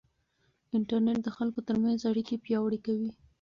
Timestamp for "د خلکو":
1.23-1.59